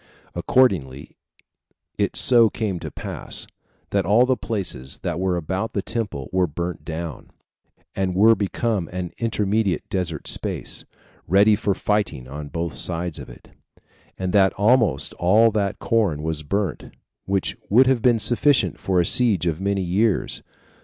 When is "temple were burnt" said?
5.83-6.83